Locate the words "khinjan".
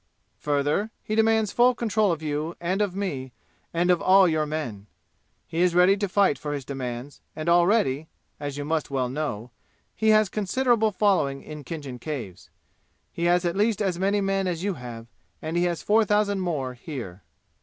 11.63-11.99